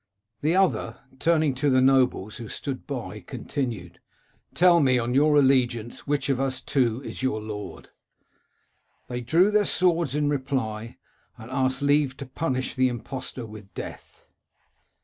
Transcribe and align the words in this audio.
"The 0.41 0.55
other, 0.55 0.97
turning 1.19 1.53
to 1.53 1.69
the 1.69 1.79
nobles 1.79 2.37
who 2.37 2.49
stood 2.49 2.87
by, 2.87 3.19
continued, 3.19 3.99
* 4.27 4.53
Tell 4.55 4.79
me, 4.79 4.97
on 4.97 5.13
your 5.13 5.35
allegiance, 5.35 6.07
which 6.07 6.27
of 6.27 6.39
us 6.39 6.59
two 6.59 7.03
is 7.03 7.21
your 7.21 7.39
lord?' 7.39 7.89
250 9.09 9.09
King 9.09 9.11
Robert 9.11 9.17
of 9.19 9.19
Sicily 9.19 9.19
"They 9.19 9.21
drew 9.21 9.51
their 9.51 9.65
swords 10.03 10.15
in 10.15 10.27
reply, 10.31 10.97
and 11.37 11.51
asked 11.51 11.83
leave 11.83 12.17
to 12.17 12.25
punish 12.25 12.73
the 12.73 12.87
impostor 12.89 13.45
with 13.45 13.71
death. 13.75 14.25